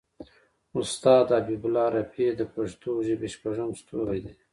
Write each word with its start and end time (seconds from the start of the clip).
استاد 0.79 1.25
حبیب 1.37 1.63
الله 1.65 1.87
رفیع 1.97 2.29
د 2.37 2.41
پښتو 2.55 2.91
ژبې 3.07 3.27
شپږم 3.35 3.69
ستوری 3.81 4.19
دی. 4.25 4.33